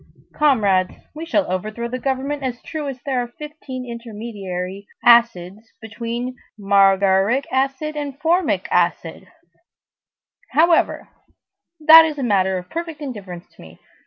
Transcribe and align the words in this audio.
Comrades, 0.33 0.95
we 1.13 1.27
shall 1.27 1.45
overthrow 1.47 1.87
the 1.87 1.99
government 1.99 2.41
as 2.41 2.59
true 2.63 2.87
as 2.87 2.99
there 3.05 3.21
are 3.21 3.27
fifteen 3.37 3.87
intermediary 3.87 4.87
acids 5.05 5.73
between 5.79 6.35
margaric 6.57 7.45
acid 7.51 7.95
and 7.95 8.17
formic 8.19 8.67
acid; 8.71 9.27
however, 10.53 11.07
that 11.79 12.03
is 12.03 12.17
a 12.17 12.23
matter 12.23 12.57
of 12.57 12.67
perfect 12.67 12.99
indifference 12.99 13.47
to 13.51 13.61
me. 13.61 13.77